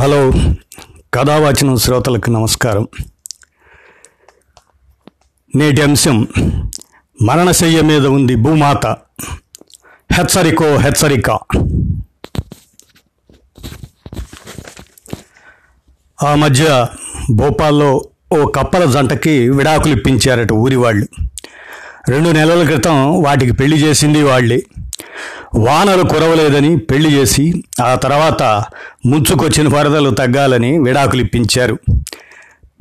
[0.00, 0.32] Hello.
[1.14, 2.88] కథావాచనం శ్రోతలకు నమస్కారం.
[5.56, 6.28] నేటి అంశం
[7.22, 8.86] మరణశయ్య మీద ఉంది భూమాత.
[10.12, 11.30] హెచ్చరికో హెచ్చరిక.
[16.24, 16.86] ఆ మధ్య
[17.32, 21.06] భోపాల్లో ఓ కప్పల జంటకి విడాకులు ఇప్పించారట ఊరి వాళ్ళు
[22.08, 24.62] రెండు నెలల క్రితం వాటికి పెళ్ళి చేసింది వాళ్ళే.
[25.56, 28.42] వానలు కురవలేదని పెళ్ళి చేసి ఆ తర్వాత
[29.06, 31.78] ముంచుకొచ్చిన వరదలు తగ్గాలని విడాకులు ఇప్పించారు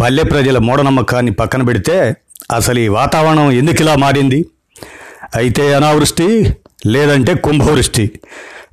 [0.01, 2.15] పల్లె ప్రజల మూఢనమ్మకాన్ని పక్కన పెడితే
[2.51, 4.45] అసలు ఈ వాతావరణం ఎందుకు ఇలా మారింది?
[5.35, 6.55] అయితే అనావృష్టి
[6.85, 8.19] లేదంటే కుంభవృష్టి.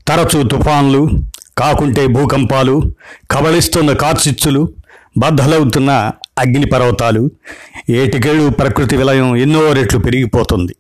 [0.09, 1.09] తరచూ తుఫాన్లు
[1.59, 2.93] కాకుంటే భూకంపాలు
[3.31, 4.73] కబళిస్తున్న కార్చిచ్చులు
[5.19, 7.31] బద్దలవుతున్న అగ్నిపర్వతాలు
[7.91, 10.77] ఏటికేళ్ళు ప్రకృతి విలయం ఎన్నో రెట్లు పెరిగిపోతుంది.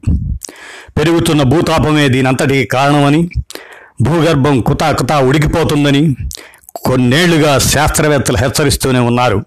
[0.98, 3.30] పెరుగుతున్న భూతాపమే దీనంతటికి కారణమని
[4.02, 6.16] భూగర్భం కుతా కుతా ఉడికిపోతుందని
[6.74, 9.44] కొన్నేళ్ళుగా శాస్త్రవేత్తలు హెచ్చరిస్తూనే ఉన్నారు.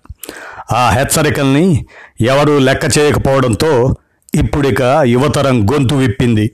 [0.71, 1.85] ఆ హెచ్చరికల్ని
[2.21, 3.95] ఎవరూ లెక్క చేయకపోవడంతో
[4.35, 6.51] ఇప్పుడిక యువతరం గొంతు విప్పింది.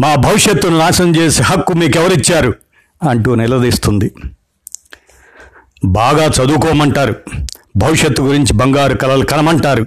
[0.00, 2.54] మా భవిష్యత్తును నాశనం చేసే హక్కు మీకెవరిచ్చారు?
[3.08, 4.12] అంటూ నిలదీస్తుంది.
[5.84, 7.16] బాగా చదువుకోమంటారు.
[7.78, 9.86] భవిష్యత్తు గురించి బంగారు కలలు కనమంటారు.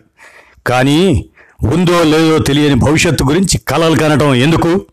[0.67, 1.25] కానీ
[1.73, 4.86] ఉందో లేదో తెలియని భవిష్యత్తు గురించి కలలు కనటం ఎందుకు?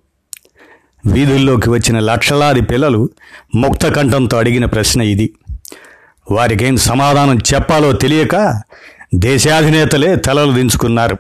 [1.07, 3.11] వీధుల్లోకి వచ్చిన లక్షలాది పిల్లలు
[3.55, 5.35] ముక్త కంఠంతో అడిగిన ప్రశ్న ఇది.
[6.31, 8.63] వారికేం సమాధానం చెప్పాలో తెలియక
[9.15, 11.19] దేశాధినేతలే తలలు దించుకున్నారు.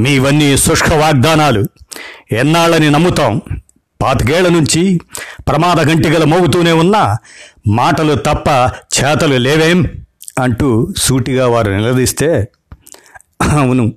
[0.00, 1.64] మీవన్నీ శుష్క వాగ్దానాలు.
[2.32, 3.40] ఎన్నాళ్ళని నమ్ముతాం.
[4.02, 5.00] పాతికేళ్ళ నుంచి
[5.48, 7.16] ప్రమాద గంటిగల మోగుతూనే ఉన్నా
[7.68, 8.48] మాటలు తప్ప
[8.98, 10.05] చేతలు లేవేం?
[10.38, 12.48] అంటూ సూటిగా వారు నిలదీస్తే
[13.42, 13.92] అవును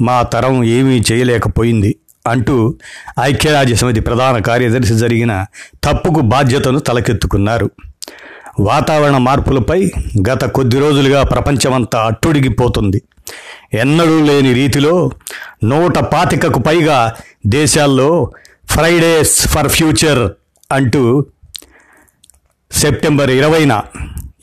[0.00, 1.96] మా తరం ఏమీ చేయలేకపోయింది
[2.26, 2.78] అంటూ
[3.20, 5.46] ఐక్యరాజ్య సమితి ప్రధాన కార్యదర్శి జరిగిన
[5.84, 7.70] తప్పుకు బాధ్యతను తలకెత్తుకున్నారు.
[8.60, 9.90] వాతావరణ మార్పులపై
[10.30, 13.02] గత కొద్ది రోజులుగా ప్రపంచమంతా అట్టుడిగిపోతుంది.
[13.74, 15.10] ఎన్నడూ లేని రీతిలో
[15.64, 17.14] నూట పాతికకు పైగా
[17.46, 18.32] దేశాల్లో
[18.70, 20.22] ఫ్రైడేస్ ఫర్ ఫ్యూచర్
[20.72, 21.26] అంటూ
[22.72, 23.82] సెప్టెంబర్ ఇరవైన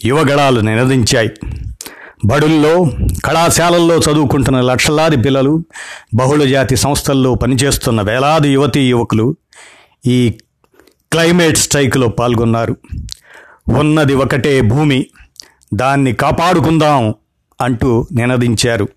[0.07, 1.29] యువగళాలు నినదించాయి.
[2.25, 2.91] బడుల్లో
[3.25, 5.63] కళాశాలల్లో చదువుకుంటున్న లక్షలాది పిల్లలు
[6.15, 9.35] బహుళజాతి సంస్థల్లో పనిచేస్తున్న వేలాది యువతీ యువకులు
[10.05, 10.37] ఈ
[11.11, 12.77] క్లైమేట్ స్ట్రైక్లో పాల్గొన్నారు.
[13.69, 15.05] ఉన్నది ఒకటే భూమి
[15.73, 17.13] దాన్ని కాపాడుకుందాం
[17.61, 18.89] అంటూ నినదించారు.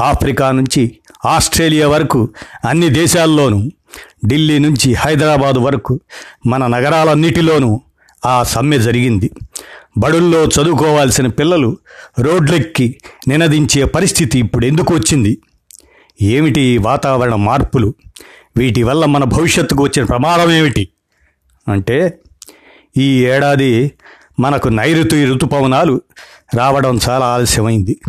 [0.00, 2.28] ఆఫ్రికా నుంచి ఆస్ట్రేలియా వరకు
[2.68, 3.70] అన్ని దేశాల్లోనూ
[4.26, 6.00] ఢిల్లీ నుంచి హైదరాబాదు వరకు
[6.46, 7.80] మన నగరాలన్నిటిలోనూ
[8.26, 9.30] ఆ సమ్మె జరిగింది.
[9.96, 11.76] బడుల్లో చదువుకోవాల్సిన పిల్లలు
[12.18, 15.38] రోడ్లెక్కి నినదించే పరిస్థితి ఇప్పుడు ఎందుకు వచ్చింది?
[16.22, 17.94] ఏమిటి వాతావరణ మార్పులు?
[18.56, 20.88] వీటి వల్ల మన భవిష్యత్తుకు వచ్చిన ప్రమాదం ఏమిటి?
[21.68, 22.18] అంటే
[22.96, 23.92] ఈ ఏడాది
[24.40, 26.00] మనకు నైరుతి ఋతుపవనాలు
[26.54, 28.00] రావడం చాలా ఆలస్యమైంది.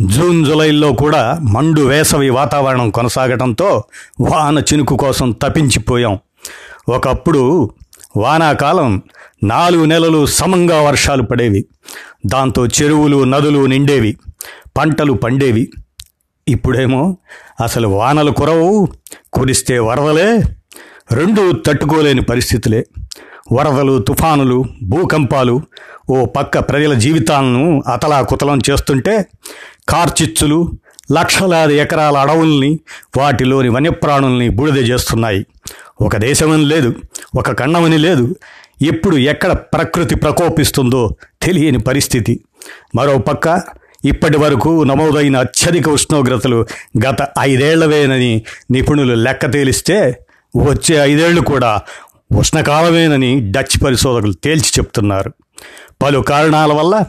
[0.00, 3.84] జూన్ జూలైలో కూడా మండు వేసవి వాతావరణం కొనసాగడంతో
[4.20, 6.18] వాన చినుకు కోసం తప్పించిపోయాం.
[6.88, 7.70] ఒకప్పుడు
[8.16, 9.02] వానాకాలం
[9.42, 11.64] నాలుగు నెలలు సమంగా వర్షాలు పడేవి.
[12.26, 14.16] దాంతో చెరువులు నదులు నిండేవి.
[14.76, 15.70] పంటలు పండేవి.
[16.48, 17.16] ఇప్పుడేమో
[17.62, 18.88] అసలు వానలు కురవు.
[19.32, 20.42] కురిస్తే వరదలే.
[21.12, 22.86] రెండు తట్టుకోలేని పరిస్థితులే.
[23.52, 25.60] వరదలు తుఫానులు భూకంపాలు
[26.10, 29.26] ఓ పక్క ప్రజల జీవితాలను అతలాకుతలం చేస్తుంటే
[29.88, 30.72] కార్చిచ్చులు
[31.12, 32.80] లక్షలాది ఎకరాల అడవుల్ని
[33.18, 35.46] వాటిలోని వన్యప్రాణుల్ని బూడిద చేస్తున్నాయి.
[36.00, 36.94] ఒక దేశమని లేదు
[37.38, 38.36] ఒక ఖండమని లేదు.
[38.82, 42.40] ఎప్పుడు ఎక్కడ ప్రకృతి ప్రకోపిస్తుందో తెలియని పరిస్థితి.
[42.94, 43.62] మరో పక్క
[44.04, 46.66] ఇప్పటి వరకు నమోదైన అత్యధిక ఉష్ణోగ్రతలు
[47.08, 50.18] గత ఐదేళ్ళవేనని నిపుణులు లెక్క తేలిస్తే
[50.56, 51.80] వచ్చే ఐదేళ్ళు కూడా
[52.32, 55.32] ఉష్ణకాలమేనని డచ్ పరిశోధకులు తేల్చి చెప్తున్నారు.
[56.02, 57.04] పలు కారణాల వల్ల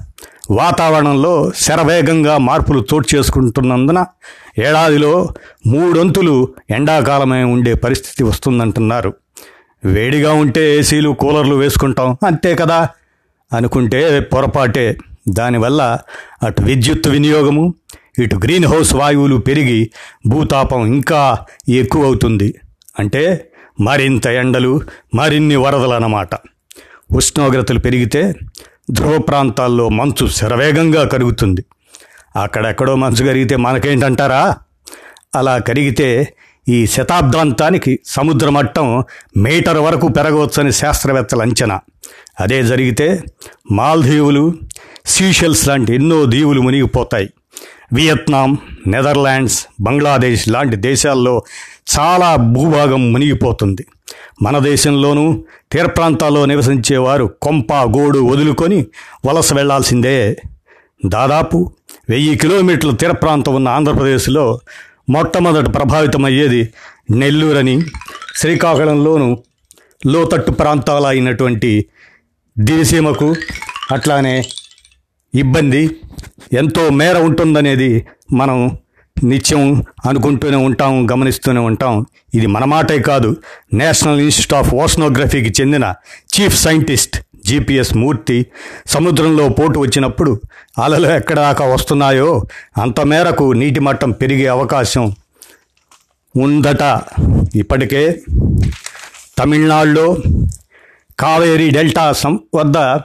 [0.52, 4.06] వాతావరణంలో శరవేగంగా మార్పులు చోటు చేసుకుంటున్నందున
[4.60, 5.30] ఏడాదిలో
[5.68, 9.14] మూడొంతులు ఎండాకాలమే ఉండే పరిస్థితి వస్తుందంటున్నారు.
[9.86, 12.18] వేడిగా ఉంటే ఏసీలు కూలర్లు వేసుకుంటాం.
[12.28, 12.90] అంతే కదా?
[13.54, 14.98] అనుకుంటే పొరపాటే.
[15.30, 15.98] దానివల్ల
[16.44, 17.74] అటు విద్యుత్ వినియోగము
[18.20, 19.92] ఇటు గ్రీన్ హౌస్ వాయువులు పెరిగి
[20.28, 21.38] భూతాపం ఇంకా
[21.70, 22.56] ఎక్కువ అవుతుంది
[23.00, 23.52] అంటే
[23.82, 24.82] మరింత ఎండలు
[25.16, 26.30] మరిన్ని వరదలు అన్నమాట
[27.12, 28.36] ఉష్ణోగ్రతలు పెరిగితే
[28.92, 31.66] ధ్రువ ప్రాంతాల్లో మంచు శరవేగంగా కరుగుతుంది.
[32.36, 34.56] అక్కడెక్కడో మంచు కరిగితే మనకేంటంటారా?
[35.36, 36.34] అలా కరిగితే
[36.70, 39.04] ఈ శతాబ్దాంతానికి సముద్ర మట్టం
[39.38, 41.80] మీటర్ వరకు పెరగవచ్చని శాస్త్రవేత్తల అంచనా.
[42.40, 43.24] అదే జరిగితే
[43.72, 44.54] మాల్దీవులు
[45.06, 47.30] సీషెల్స్ లాంటి ఎన్నో దీవులు మునిగిపోతాయి.
[47.94, 51.44] వియత్నాం నెదర్లాండ్స్ బంగ్లాదేశ్ లాంటి దేశాల్లో
[52.00, 53.86] చాలా భూభాగం మునిగిపోతుంది.
[54.42, 58.86] మన దేశంలోనూ తీర ప్రాంతాల్లో నివసించేవారు కొంప గోడు వదులుకొని
[59.26, 60.38] వలస వెళ్ళాల్సిందే.
[61.06, 61.72] దాదాపు
[62.10, 64.60] వెయ్యి కిలోమీటర్ల తీర ప్రాంతం ఉన్న ఆంధ్రప్రదేశ్లో
[65.10, 66.74] మొట్టమొదట ప్రభావితమయ్యేది
[67.12, 67.82] నెల్లూరని
[68.36, 69.44] శ్రీకాకుళంలోను
[70.08, 71.86] లోతట్టు ప్రాంతాలు అయినటువంటి
[72.60, 73.36] దిరిసీమకు
[73.92, 74.44] అట్లానే
[75.36, 75.90] ఇబ్బంది
[76.54, 78.78] ఎంతో మేర ఉంటుందనేది మనం
[79.24, 82.06] నిత్యం అనుకుంటూనే ఉంటాం గమనిస్తూనే ఉంటాం.
[82.34, 83.38] ఇది మన మాటే కాదు
[83.74, 85.94] నేషనల్ ఇన్స్టిట్యూట్ ఆఫ్ ఓషనోగ్రఫీకి చెందిన
[86.38, 88.46] చీఫ్ సైంటిస్ట్ జీపీఎస్ మూర్తి
[88.88, 90.42] సముద్రంలో పోటు వచ్చినప్పుడు
[90.84, 92.44] అలలు ఎక్కడ దాకా వస్తున్నాయో
[92.82, 95.16] అంత మేరకు నీటి మట్టం పెరిగే అవకాశం
[96.38, 97.02] ఉందట.
[97.56, 98.20] ఇప్పటికే
[99.40, 100.18] తమిళనాడులో
[101.20, 103.00] కావేరీ డెల్టా సం వద్ద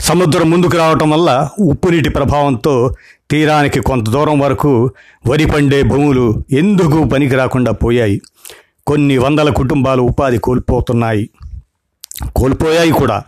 [0.00, 2.94] సముద్రం ముందుకు రావటం వల్ల ఉప్పునీటి ప్రభావంతో
[3.30, 4.90] తీరానికి కొంత దూరం వరకు
[5.26, 8.20] వరి పండే భూములు ఎందుకు పనికి రాకుండా పోయాయి?
[8.86, 11.30] కొన్ని వందల కుటుంబాలు ఉపాధి కోల్పోతున్నాయి.
[12.36, 13.22] కోల్పోయాయి కూడా.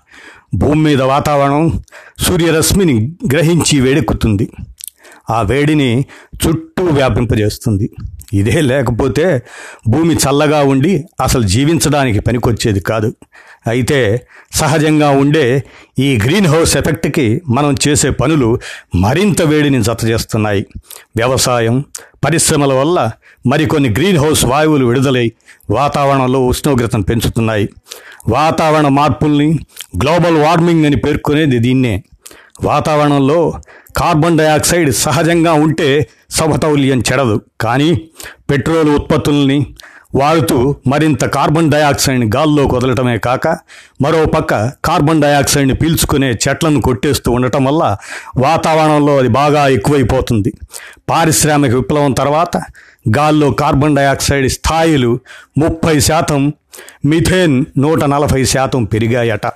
[0.54, 1.82] భూమి మీద వాతావరణం
[2.18, 4.50] సూర్యరశ్మిని గ్రహించి వేడెక్కుతుంది.
[5.30, 6.04] ఆ వేడిని
[6.46, 7.90] చుట్టూ వ్యాపింపజేస్తుంది.
[8.32, 9.42] ఇదే లేకపోతే
[9.88, 13.14] భూమి చల్లగా ఉండి అసలు జీవించడానికి పనికొచ్చేది కాదు.
[13.66, 15.64] అయితే సహజంగా ఉండే
[15.98, 18.58] ఈ గ్రీన్ హౌస్ ఎఫెక్ట్కి మనం చేసే పనులు
[18.94, 20.66] మరింత వేడిని జతచేస్తున్నాయి.
[21.16, 21.84] వ్యవసాయం
[22.24, 23.10] పరిశ్రమల వల్ల
[23.46, 25.32] మరికొన్ని గ్రీన్ హౌస్ వాయువులు విడుదలై
[25.70, 27.68] వాతావరణంలో ఉష్ణోగ్రతను పెంచుతున్నాయి.
[28.28, 29.58] వాతావరణ మార్పుల్ని
[30.02, 32.02] గ్లోబల్ వార్మింగ్ అని పేర్కొనేది దీన్నే.
[32.62, 33.52] వాతావరణంలో
[33.96, 37.40] కార్బన్ డయాక్సైడ్ సహజంగా ఉంటే సమతౌల్యం చెడదు.
[37.60, 38.10] కానీ
[38.50, 39.66] పెట్రోల్ ఉత్పత్తుల్ని
[40.14, 43.48] వాడుతూ మరింత కార్బన్ డయాక్సైడ్ని గాల్లో వదలటమే కాక
[44.02, 47.96] మరో పక్క కార్బన్ డయాక్సైడ్ని పీల్చుకునే చెట్లను కొట్టేస్తూ ఉండటం వల్ల
[48.36, 50.52] వాతావరణంలో అది బాగా ఎక్కువైపోతుంది.
[51.10, 52.62] పారిశ్రామిక విప్లవం తర్వాత
[53.08, 55.20] గాల్లో కార్బన్ డయాక్సైడ్ స్థాయిలు
[55.58, 56.52] ముప్పై శాతం
[57.04, 59.46] మిథేన్ నూట నలభై శాతం పెరిగాయట.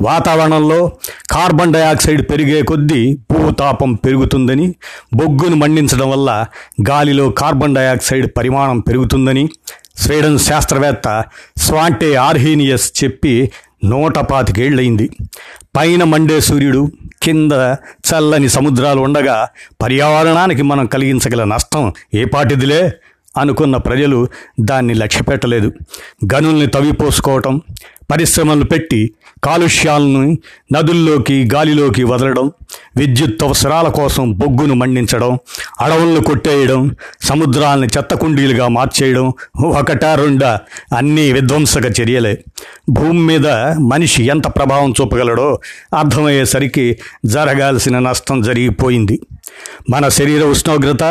[0.00, 0.92] వాతావరణంలో
[1.30, 4.74] కార్బన్ డయాక్సైడ్ పెరిగే కొద్దీ భూతాపం పెరుగుతుందని
[5.14, 6.46] బొగ్గును మండించడం వల్ల
[6.90, 9.48] గాలిలో కార్బన్ డయాక్సైడ్ పరిమాణం పెరుగుతుందని
[9.96, 11.24] స్వీడన్ శాస్త్రవేత్త
[11.56, 13.52] స్వాంటే ఆర్హీనియస్ చెప్పి
[13.84, 15.10] నూట పాతికేళ్ళయింది
[15.76, 16.90] పైన మండే సూర్యుడు
[17.22, 19.48] కింద చల్లని సముద్రాలు ఉండగా
[19.82, 22.92] పర్యావరణానికి మనం కలిగించగల నష్టం ఏ పాటిదిలే
[23.36, 24.28] అనుకున్న ప్రజలు
[24.60, 25.72] దాన్ని లక్ష్యపెట్టలేదు.
[26.34, 27.60] గనుల్ని తవ్విపోసుకోవటం
[28.10, 29.12] పరిశ్రమలు పెట్టి
[29.44, 30.38] కాలుష్యాలను
[30.72, 32.52] నదుల్లోకి గాలిలోకి వదలడం
[32.96, 35.38] విద్యుత్ అవసరాల కోసం బొగ్గును మండించడం
[35.80, 39.32] అడవులను కొట్టేయడం సముద్రాలను చెత్తకుండీలుగా మార్చేయడం
[39.64, 40.44] ఒకట రెండ
[40.96, 42.44] అన్నీ విధ్వంసక చర్యలే.
[42.90, 43.48] భూమి మీద
[43.78, 45.60] మనిషి ఎంత ప్రభావం చూపగలడో
[45.98, 49.20] అర్థమయ్యేసరికి జరగాల్సిన నష్టం జరిగిపోయింది.
[49.90, 51.02] మన శరీర ఉష్ణోగ్రత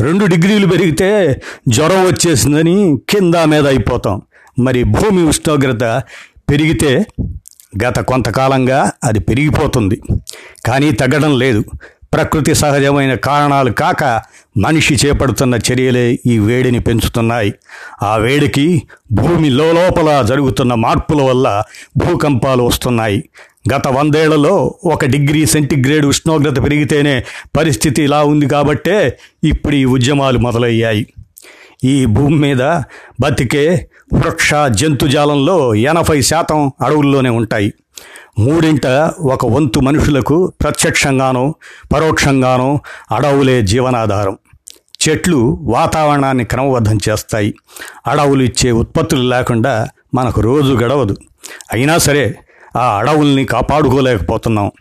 [0.00, 4.22] రెండు డిగ్రీలు పెరిగితే జ్వరం వచ్చేసిందని కింద మీద అయిపోతాం.
[4.58, 6.02] మరి భూమి ఉష్ణోగ్రత
[6.52, 7.06] పెరిగితే
[7.84, 10.00] గత కొంతకాలంగా అది పెరిగిపోతుంది.
[10.66, 11.64] కానీ తగ్గడం లేదు.
[12.12, 14.22] ప్రకృతి సహజమైన కారణాలు కాక
[14.58, 17.54] మనిషి చేపడుతున్న చర్యలే ఈ వేడిని పెంచుతున్నాయి.
[18.02, 18.82] ఆ వేడికి
[19.12, 21.62] భూమి లోపల జరుగుతున్న మార్పుల వల్ల
[21.96, 23.24] భూకంపాలు వస్తున్నాయి.
[23.74, 27.24] గత వందేళ్ళలో ఒక డిగ్రీ సెంటిగ్రేడ్ ఉష్ణోగ్రత పెరిగితేనే
[27.56, 31.06] పరిస్థితి ఇలా ఉంది కాబట్టే ఇప్పుడు ఈ ఉద్యమాలు మొదలయ్యాయి.
[31.84, 32.62] ఈ భూమి మీద
[33.20, 37.74] బతికే వృక్ష జంతుజాలంలో ఎనభై శాతం అడవుల్లోనే ఉంటాయి.
[38.38, 38.86] మూడింట
[39.20, 41.54] ఒక వంతు మనుషులకు ప్రత్యక్షంగానో
[41.92, 42.80] పరోక్షంగానో
[43.12, 44.38] అడవులే జీవనాధారం.
[45.08, 47.54] చెట్లు వాతావరణాన్ని క్రమబద్ధం చేస్తాయి.
[48.06, 51.16] అడవులు ఇచ్చే ఉత్పత్తులు లేకుండా మనకు రోజు గడవదు.
[51.72, 52.38] అయినా సరే
[52.78, 54.72] ఆ అడవుల్ని కాపాడుకోలేకపోతున్నాం.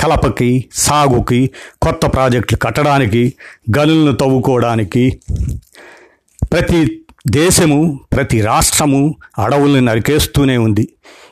[0.00, 1.50] కలపకి సాగుకి
[1.82, 3.34] కొత్త ప్రాజెక్టులు కట్టడానికి
[3.78, 5.20] గనులను తవ్వుకోవడానికి
[6.42, 10.88] ప్రతి దేశము ప్రతి రాష్ట్రము అడవుల్ని నరికేస్తూనే ఉంది.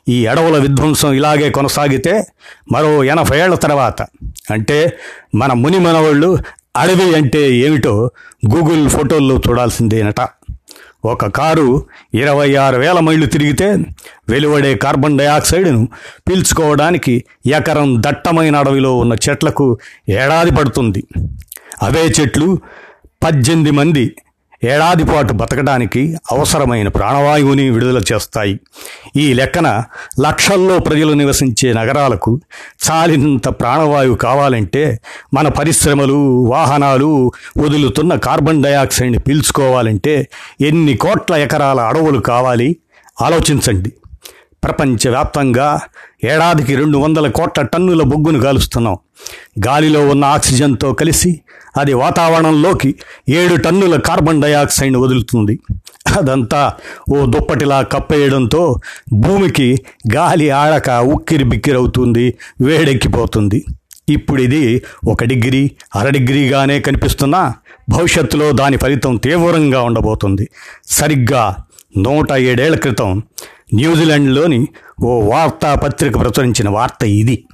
[0.08, 2.26] ఈ అడవుల విధ్వంసం ఇలాగే కొనసాగితే
[2.72, 4.02] మరో ఎనభై ఏళ్ళ తర్వాత
[4.50, 4.98] అంటే
[5.34, 6.38] మన ముని మనవాళ్ళు
[6.76, 8.10] అడవి అంటే ఏమిటో
[8.54, 10.28] గూగుల్ ఫోటోల్లో చూడాల్సిందేనట.
[11.04, 13.76] ఒక కారు ఇరవై ఆరు వేల మైళ్ళు తిరిగితే
[14.28, 15.88] వెలువడే కార్బన్ డయాక్సైడ్ను
[16.28, 21.04] పీల్చుకోవడానికి ఎకరం దట్టమైన అడవిలో ఉన్న చెట్లకు ఏడాది పడుతుంది.
[21.82, 22.58] అవే చెట్లు
[23.24, 24.16] పద్దెనిమిది మంది
[24.66, 28.60] ఏడాది పాటు బతకడానికి అవసరమైన ప్రాణవాయువుని విడుదల చేస్తాయి.
[29.16, 29.82] ఈ లెక్కన
[30.20, 32.40] లక్షల్లో ప్రజలు నివసించే నగరాలకు
[32.86, 35.00] చాలినంత ప్రాణవాయువు కావాలంటే
[35.34, 40.28] మన పరిశ్రమలు వాహనాలు వదులుతున్న కార్బన్ డయాక్సైడ్ని పీల్చుకోవాలంటే
[40.60, 42.76] ఎన్ని కోట్ల ఎకరాల అడవులు కావాలి?
[43.22, 43.92] ఆలోచించండి.
[44.66, 45.68] ప్రపంచవ్యాప్తంగా
[46.24, 48.96] ఏడాదికి రెండు వందల కోట్ల టన్నుల బొగ్గును కాలుస్తున్నాం.
[49.66, 51.30] గాలిలో ఉన్న ఆక్సిజన్తో కలిసి
[51.76, 52.90] అది వాతావరణంలోకి
[53.38, 55.54] ఏడు టన్నుల కార్బన్ డయాక్సైడ్ను వదులుతుంది.
[56.18, 56.60] అదంతా
[57.14, 58.62] ఓ దుప్పటిలా కప్పేయడంతో
[59.12, 59.68] భూమికి
[60.14, 62.26] గాలి ఆడక ఉక్కిరి బిక్కిరవుతుంది
[62.60, 63.60] వేడెక్కిపోతుంది.
[64.08, 64.64] ఇప్పుడు ఇది
[65.08, 65.62] ఒక డిగ్రీ
[65.96, 67.40] అర డిగ్రీగానే కనిపిస్తున్నా
[67.88, 70.44] భవిష్యత్తులో దాని ఫలితం తీవ్రంగా ఉండబోతుంది.
[70.90, 71.44] సరిగ్గా
[71.98, 73.10] నూట ఏడేళ్ళ క్రితం
[73.74, 74.68] న్యూజిలాండ్లోని
[75.02, 77.44] ఓ వార్తాపత్రిక ప్రచురించిన వార్త ఇది.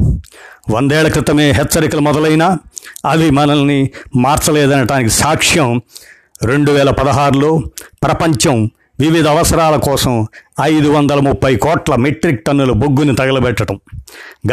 [0.70, 2.58] వందేళ్ళ క్రితమే హెచ్చరికలు మొదలైనా
[3.06, 5.82] అవి మనల్ని మార్చలేదనటానికి సాక్ష్యం
[6.42, 7.62] రెండు వేల పదహారులో
[8.02, 10.26] ప్రపంచం వివిధ అవసరాల కోసం
[10.60, 13.80] ఐదు వందల ముప్పై కోట్ల మెట్రిక్ టన్నుల బొగ్గుని తగలబెట్టడం.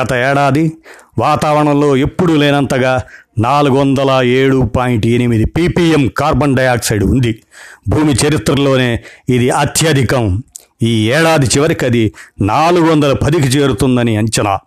[0.01, 0.72] గత ఏడాది
[1.18, 3.01] వాతావరణంలో ఎప్పుడూ లేనంతగా
[3.39, 7.41] నాలుగు వందల ఏడు పాయింట్ ఎనిమిది పీపీఎం కార్బన్ డయాక్సైడ్ ఉంది.
[7.89, 10.43] భూమి చరిత్రలోనే ఇది అత్యధికం.
[10.81, 14.60] ఈ ఏడాది చివరికి అది నాలుగు వందల పదికి చేరుతుందని అంచనా.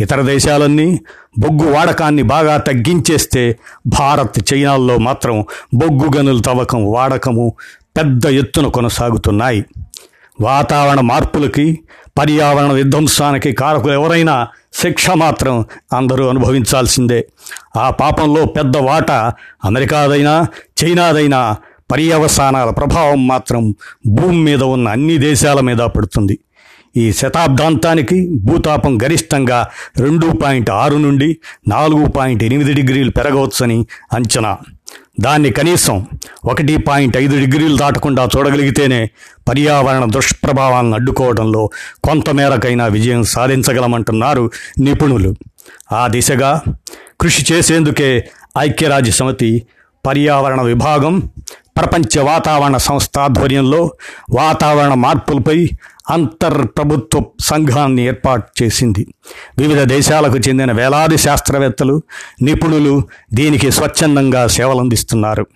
[0.00, 1.00] ఇతర దేశాలన్నీ
[1.38, 7.54] బొగ్గు వాడకాన్ని బాగా తగ్గించేస్తే భారత్ చైనాల్లో మాత్రం బొగ్గు గనుల తవ్వకం వాడకము
[7.96, 9.64] పెద్ద ఎత్తున కొనసాగుతున్నాయి.
[10.40, 11.80] వాతావరణ మార్పులకి
[12.18, 14.48] పర్యావరణ విధ్వంసానికి కారకులు ఎవరైనా
[14.82, 17.28] శిక్ష మాత్రం అందరూ అనుభవించాల్సిందే.
[17.76, 19.10] ఆ పాపంలో పెద్ద వాట
[19.64, 20.46] అమెరికాదైనా
[20.84, 21.56] చైనాదైనా
[21.90, 23.74] పర్యవసానాల ప్రభావం మాత్రం
[24.06, 26.38] భూమి మీద ఉన్న అన్ని దేశాల మీద పడుతుంది.
[26.96, 29.68] ఈ శతాబ్దాంతానికి భూతాపం గరిష్టంగా
[29.98, 31.36] రెండు పాయింట్ ఆరు నుండి
[31.68, 34.58] నాలుగు పాయింట్ ఎనిమిది డిగ్రీలు పెరగవచ్చని అంచనా.
[35.20, 36.06] దాన్ని కనీసం
[36.44, 39.10] ఒకటి పాయింట్ ఐదు డిగ్రీలు దాటకుండా చూడగలిగితేనే
[39.48, 41.70] పర్యావరణ దుష్ప్రభావాలను అడ్డుకోవడంలో
[42.04, 45.34] కొంతమేరకైనా విజయం సాధించగలమంటున్నారు నిపుణులు.
[45.92, 46.62] ఆ దిశగా
[47.20, 48.28] కృషి చేసేందుకే
[48.58, 49.66] ఐక్యరాజ్య సమితి
[50.06, 51.22] పర్యావరణ విభాగం
[51.76, 53.90] ప్రపంచ వాతావరణ సంస్థ ఆధ్వర్యంలో
[54.34, 55.68] వాతావరణ మార్పులపై
[56.10, 59.06] అంతర్ ప్రభుత్వ సంఘాన్ని ఏర్పాటు చేసింది.
[59.58, 62.02] వివిధ దేశాలకు చెందిన వేలాది శాస్త్రవేత్తలు
[62.42, 63.02] నిపుణులు
[63.34, 65.46] దీనికి స్వచ్ఛందంగా సేవలందిస్తున్నారు.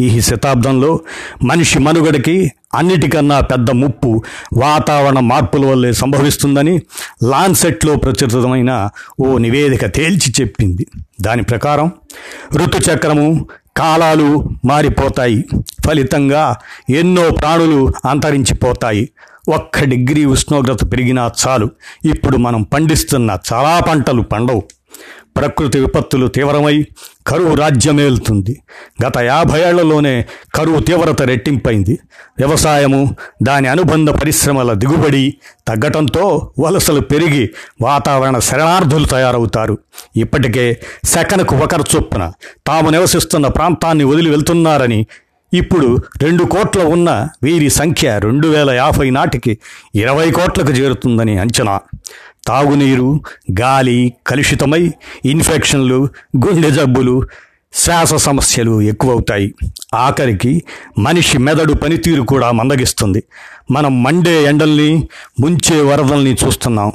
[0.00, 1.00] ఈ శతాబ్దంలో
[1.42, 4.22] మనిషి మనుగడకి అన్నిటికన్నా పెద్ద ముప్పు
[4.54, 6.80] వాతావరణ మార్పుల వల్లే సంభవిస్తుందని
[7.24, 8.88] లాన్సెట్లో ప్రచురితమైన
[9.20, 10.86] ఓ నివేదిక తేల్చి చెప్పింది.
[11.20, 11.92] దాని ప్రకారం
[12.54, 13.46] ఋతుచక్రము
[13.76, 15.44] కాలాలు మారిపోతాయి.
[15.86, 16.56] ఫలితంగా
[16.90, 19.08] ఎన్నో ప్రాణులు అంతరించిపోతాయి.
[19.48, 21.70] ఒక్క డిగ్రీ ఉష్ణోగ్రత పెరిగినా చాలు.
[22.04, 24.62] ఇప్పుడు మనం పండిస్తున్న చాలా పంటలు పండవు.
[25.36, 26.86] ప్రకృతి విపత్తులు తీవ్రమై
[27.26, 28.62] కరువు రాజ్యమేలుతుంది
[29.04, 30.24] గత యాభై ఏళ్ళలోనే
[30.54, 31.98] కరువు తీవ్రత రెట్టింపైంది.
[32.38, 35.34] వ్యవసాయము దాని అనుబంధ పరిశ్రమల దిగుబడి
[35.68, 36.24] తగ్గటంతో
[36.58, 37.50] వలసలు పెరిగి
[37.80, 39.78] వాతావరణ శరణార్థులు తయారవుతారు.
[40.16, 42.32] ఇప్పటికే సెకనుకు ఒకరు చొప్పున
[42.66, 45.06] తాము నివసిస్తున్న ప్రాంతాన్ని వదిలి వెళ్తున్నారని
[45.52, 45.88] ఇప్పుడు
[46.22, 49.58] రెండు కోట్ల ఉన్న వీరి సంఖ్య రెండు వేల యాభై నాటికి
[49.94, 51.80] ఇరవై కోట్లకు చేరుతుందని అంచనా.
[52.46, 53.20] తాగునీరు
[53.60, 54.90] గాలి కలుషితమై
[55.24, 57.22] ఇన్ఫెక్షన్లు గుండె జబ్బులు
[57.76, 59.54] శ్వాస సమస్యలు ఎక్కువవుతాయి.
[59.94, 60.62] ఆఖరికి
[60.98, 63.24] మనిషి మెదడు పనితీరు కూడా మందగిస్తుంది.
[63.70, 65.08] మనం మండే ఎండల్ని
[65.40, 66.92] ముంచే వరదల్ని చూస్తున్నాం.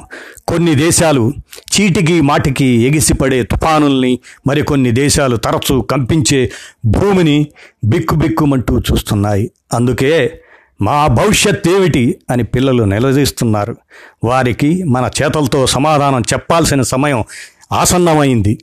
[0.48, 6.52] కొన్ని దేశాలు చీటికి మాటికి ఎగిసిపడే తుఫానుల్ని మరికొన్ని దేశాలు తరచూ కంపించే
[6.84, 7.46] భూమిని
[7.84, 9.50] బిక్కుబిక్కుమంటూ చూస్తున్నాయి.
[9.74, 10.40] అందుకే
[10.82, 13.76] మా భవిష్యత్ ఏమిటి అని పిల్లలు నిలదీస్తున్నారు.
[14.24, 17.24] వారికి మన చేతలతో సమాధానం చెప్పాల్సిన సమయం
[17.72, 18.58] ఆసన్నమైంది.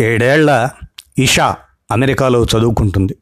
[0.00, 0.68] ఏడేళ్ళ
[1.18, 1.56] ఇషా
[1.90, 3.16] అమెరికాలో చదువుకుంటుంది.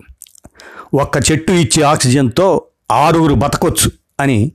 [0.95, 4.53] ఒక్క చెట్టు ఇచ్చే ఆక్సిజన్తో ఆరుగురు బతకొచ్చు అని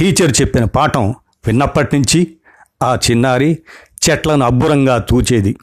[0.00, 1.14] టీచర్ చెప్పిన పాఠం
[1.46, 2.36] విన్నప్పటి నుంచి
[2.82, 3.58] ఆ చిన్నారి
[4.10, 5.56] చెట్లను అబ్బురంగా తూచేది.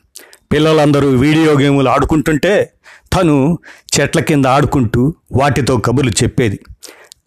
[0.52, 2.74] పిల్లలందరూ వీడియో గేములు ఆడుకుంటుంటే
[3.14, 3.60] తను
[4.00, 6.60] చెట్ల కింద ఆడుకుంటూ వాటితో కబుర్లు చెప్పేది.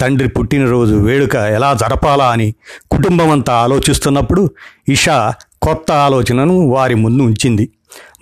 [0.00, 2.54] తండ్రి పుట్టినరోజు వేడుక ఎలా జరపాలా అని
[2.90, 4.50] కుటుంబం అంతా ఆలోచిస్తున్నప్పుడు
[4.88, 7.70] ఇషా కొత్త ఆలోచనను వారి ముందు ఉంచింది.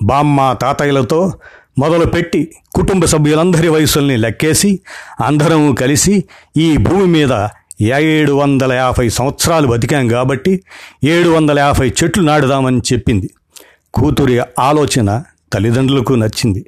[0.02, 1.33] బామ్మ తాతయ్యలతో
[1.78, 4.80] మొదలుపెట్టి కుటుంబ సభ్యులందరి వయసుల్ని లెక్కేసి
[5.21, 6.25] అందరం కలిసి
[6.56, 7.49] ఈ భూమి మీద
[7.80, 10.62] ఏడు వందల యాభై సంవత్సరాలు బతికాం కాబట్టి
[11.04, 13.30] ఏడు వందల యాభై చెట్లు నాటుదామని చెప్పింది.
[13.95, 16.66] కూతురి ఆలోచన తల్లిదండ్రులకు నచ్చింది.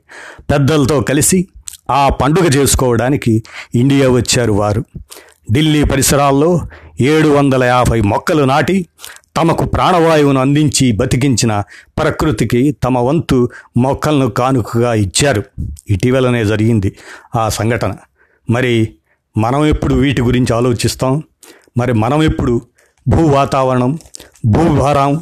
[0.50, 1.48] పెద్దలతో కలిసి
[1.90, 3.42] ఆ పండుగ చేసుకోవడానికి
[3.74, 4.84] ఇండియా వచ్చారు వారు.
[5.52, 6.60] ఢిల్లీ పరిసరాల్లో
[7.00, 8.86] ఏడు వందల యాభై మొక్కలు నాటి
[9.36, 11.62] తమకు ప్రాణవాయువును అందించి బతికించిన
[11.98, 15.42] ప్రకృతికి తమ వంతు మొక్కలను కానుకగా ఇచ్చారు.
[15.90, 16.96] ఇటీవలనే జరిగింది
[17.36, 17.96] ఆ సంఘటన.
[18.50, 18.94] మరి
[19.38, 21.22] మనం ఎప్పుడు వీటి గురించి ఆలోచిస్తాం?
[21.78, 22.62] మరి మనం ఎప్పుడు
[23.08, 23.98] భూ వాతావరణం
[24.46, 25.20] భూభారం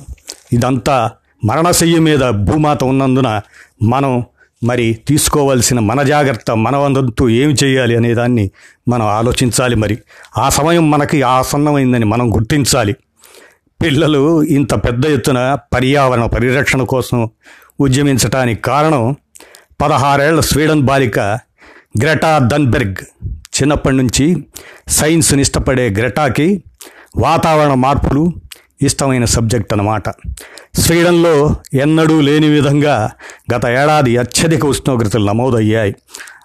[0.52, 1.10] ఇదంతా
[1.44, 3.40] మరణశయ్య మీద భూమాత ఉన్నందున
[3.82, 4.24] మనం
[4.66, 6.76] మరి తీసుకోవాల్సిన మన జాగ్రత్త మన
[7.30, 8.50] ఏమి చేయాలి అనే దాన్ని
[8.88, 9.98] మనం ఆలోచించాలి మరి.
[10.38, 12.96] ఆ సమయం మనకి ఆసన్నమైందని మనం గుర్తించాలి.
[13.82, 17.30] పిల్లలు ఇంత పెద్ద ఎత్తున పర్యావరణ పరిరక్షణ కోసం
[17.80, 19.16] ఉద్యమించటానికి కారణం
[19.80, 21.18] పదహారేళ్ళ స్వీడన్ బాలిక
[22.02, 22.96] గ్రెటా దన్బెర్గ్
[23.56, 24.44] చిన్నప్పటి నుంచి
[24.88, 26.64] సైన్స్ని ఇష్టపడే గ్రెటాకి
[27.16, 28.32] వాతావరణ మార్పులు
[28.82, 30.08] ఇష్టమైన సబ్జెక్ట్ అన్నమాట.
[30.74, 33.10] స్వీడన్లో ఎన్నడూ లేని విధంగా
[33.54, 35.94] గత ఏడాది అత్యధిక ఉష్ణోగ్రతలు నమోదయ్యాయి.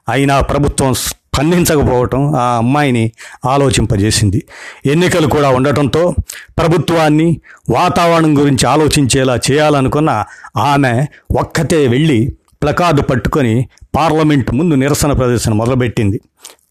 [0.09, 3.11] అయినా ప్రభుత్వం స్పందించకపోవటం ఆ అమ్మాయిని
[3.45, 4.43] ఆలోచింపజేసింది.
[4.85, 6.13] ఎన్నికలు కూడా ఉండటంతో
[6.57, 10.23] ప్రభుత్వాన్ని వాతావరణం గురించి ఆలోచించేలా చేయాలనుకున్న
[10.57, 11.05] ఆమె
[11.39, 16.21] ఒక్కతే వెళ్ళి ప్లకార్డు పట్టుకొని పార్లమెంట్ ముందు నిరసన ప్రదర్శన మొదలుపెట్టింది.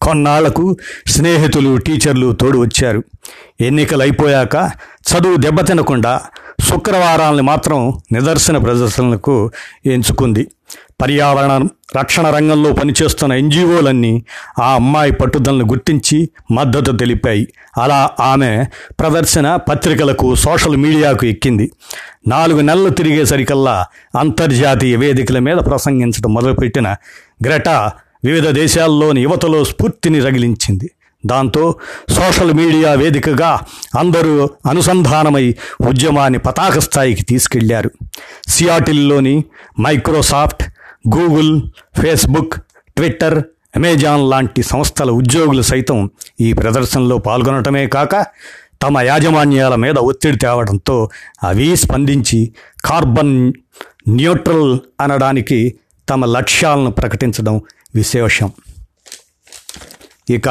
[0.01, 0.77] కొన్నాళ్ళకు
[1.07, 3.03] స్నేహితులు టీచర్లు తోడు వచ్చారు.
[3.61, 4.55] ఎన్నికలు అయిపోయాక
[5.09, 6.21] చదువు దెబ్బతినకుండా
[6.69, 9.51] శుక్రవారాలను మాత్రం నిదర్శన ప్రదర్శనలకు
[9.85, 10.47] ఎంచుకుంది.
[11.01, 11.67] పర్యావరణ
[11.99, 14.23] రక్షణ రంగంలో పనిచేస్తున్న ఎన్జిఓలన్నీ
[14.61, 17.47] ఆ అమ్మాయి పట్టుదలను గుర్తించి మద్దతు తెలిపాయి.
[17.81, 18.65] అలా ఆమె
[18.99, 21.71] ప్రదర్శన పత్రికలకు సోషల్ మీడియాకు ఎక్కింది.
[22.27, 23.85] నాలుగు నెలలు తిరిగేసరికల్లా
[24.19, 26.95] అంతర్జాతీయ వేదికల మీద ప్రసంగించడం మొదలుపెట్టిన
[27.45, 27.91] గ్రెటా
[28.23, 30.91] వివిధ దేశాల్లోని యువతలో స్ఫూర్తిని రగిలించింది.
[31.25, 31.75] దాంతో
[32.09, 33.59] సోషల్ మీడియా వేదికగా
[33.99, 35.55] అందరూ అనుసంధానమై
[35.87, 37.91] ఉద్యమాన్ని పతాక స్థాయికి తీసుకెళ్ళారు.
[38.47, 39.35] సియాటిల్లోని
[39.79, 40.63] Microsoft
[41.15, 41.61] Google
[42.01, 42.55] Facebook
[42.97, 43.43] Twitter
[43.75, 46.09] Amazon లాంటి సంస్థల ఉద్యోగులు సైతం
[46.41, 48.15] ఈ ప్రదర్శనలో పాల్గొనటమే కాక
[48.83, 51.09] తమ యాజమాన్యాల మీద ఒత్తిడి తేవడంతో
[51.43, 52.39] అవి స్పందించి
[52.85, 53.35] కార్బన్
[54.07, 55.75] న్యూట్రల్ అనడానికి
[56.09, 57.61] తమ లక్ష్యాలను ప్రకటించడం
[57.95, 58.51] విశేషం.
[60.29, 60.49] ఇక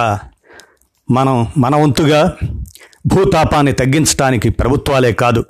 [1.11, 2.37] మనం మన వంతుగా
[3.06, 5.44] భూతాపాన్ని తగ్గించడానికి ప్రభుత్వాలే కాదు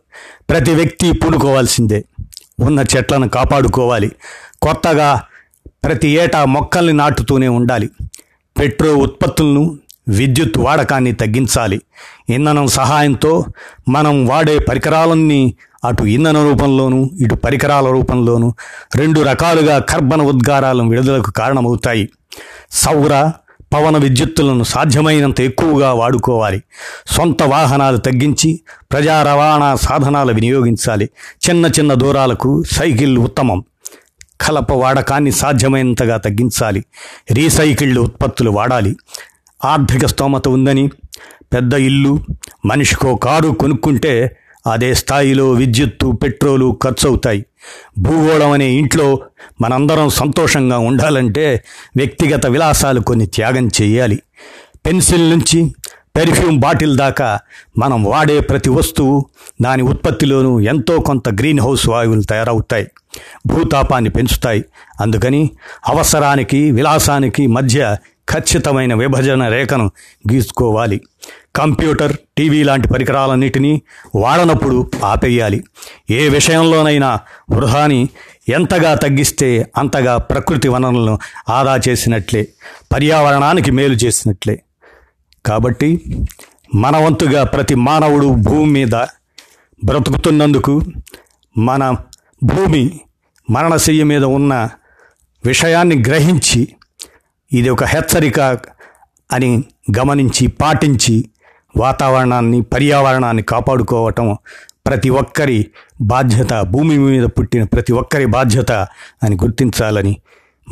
[0.51, 2.05] ప్రతి వ్యక్తి పూనుకోవాల్సిందే.
[2.61, 4.13] ఉన్న చెట్లను కాపాడుకోవాలి.
[4.63, 5.23] కొత్తగా
[5.67, 7.91] ప్రతి ఏటా మొక్కల్ని నాటుతూనే ఉండాలి.
[8.59, 9.79] పెట్రో ఉత్పత్తులను
[10.11, 11.81] విద్యుత్ వాడకాన్ని తగ్గించాలి.
[12.29, 13.45] ఇంధనం సహాయంతో
[13.89, 18.55] మనం వాడే పరికరాలన్నీ అటు ఇంధన రూపంలోనూ ఇటు పరికరాల రూపంలోనూ
[18.97, 22.09] రెండు రకాలుగా కర్బన ఉద్గారాలను విడుదలకు కారణమవుతాయి.
[22.71, 23.31] సౌర
[23.73, 26.63] పవన విద్యుత్తులను సాధ్యమైనంత ఎక్కువగా వాడుకోవాలి.
[27.07, 28.61] సొంత వాహనాలు తగ్గించి
[28.93, 31.11] ప్రజా రవాణా సాధనాలు వినియోగించాలి.
[31.51, 33.65] చిన్న చిన్న దూరాలకు సైకిల్ ఉత్తమం.
[34.41, 36.85] కలప వాడకాన్ని సాధ్యమైనంతగా తగ్గించాలి.
[37.31, 38.97] రీసైకిల్డ్ ఉత్పత్తులు వాడాలి.
[39.65, 40.91] ఆర్థిక స్తోమత ఉందని
[41.53, 42.21] పెద్ద ఇల్లు
[42.67, 44.37] మనిషికో కారు కొనుక్కుంటే
[44.73, 47.47] అదే స్థాయిలో విద్యుత్తు పెట్రోలు ఖర్చు అవుతాయి
[47.99, 49.21] భూగోళం అనే ఇంట్లో
[49.61, 51.65] మనందరం సంతోషంగా ఉండాలంటే
[51.97, 54.23] వ్యక్తిగత విలాసాలు కొన్ని త్యాగం చేయాలి.
[54.87, 55.75] పెన్సిల్ నుంచి
[56.17, 57.39] పెర్ఫ్యూమ్ బాటిల్ దాకా
[57.79, 59.27] మనం వాడే ప్రతి వస్తువు
[59.63, 62.87] దాని ఉత్పత్తిలోనూ ఎంతో కొంత గ్రీన్ హౌస్ వాయువులు తయారవుతాయి.
[63.47, 64.65] భూతాపాన్ని పెంచుతాయి.
[65.01, 65.51] అందుకని
[65.87, 67.97] అవసరానికి విలాసానికి మధ్య
[68.31, 69.91] ఖచ్చితమైన విభజన రేఖను
[70.33, 71.01] గీసుకోవాలి.
[71.57, 73.83] కంప్యూటర్ టీవీ లాంటి పరికరాలన్నిటినీ
[74.15, 75.65] వాడనప్పుడు ఆపేయాలి.
[76.11, 78.09] ఏ విషయంలోనైనా వృధాని
[78.49, 82.49] ఎంతగా తగ్గిస్తే అంతగా ప్రకృతి వనరులను ఆదా చేసినట్లే
[82.93, 84.63] పర్యావరణానికి మేలు చేసినట్లే.
[85.47, 86.05] కాబట్టి
[86.75, 88.95] మన వంతుగా ప్రతి మానవుడు భూమి మీద
[89.85, 90.83] బ్రతుకుతున్నందుకు
[91.59, 91.97] మన
[92.45, 93.01] భూమి
[93.51, 94.71] మరణశయ్య మీద ఉన్న
[95.47, 96.69] విషయాన్ని గ్రహించి
[97.53, 98.41] ఇది ఒక హెచ్చరిక
[99.33, 99.65] అని
[99.99, 101.31] గమనించి పాటించి
[101.77, 104.37] వాతావరణాన్ని పర్యావరణాన్ని కాపాడుకోవటం
[104.87, 105.59] ప్రతి ఒక్కరి
[106.03, 108.73] బాధ్యత భూమి మీద పుట్టిన ప్రతి ఒక్కరి బాధ్యత
[109.23, 110.21] అని గుర్తించాలని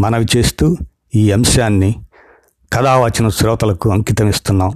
[0.01, 0.77] మనవి చేస్తూ
[1.15, 1.91] ఈ అంశాన్ని
[2.73, 4.73] కథావచన శ్రోతలకు అంకితం ఇస్తున్నాం.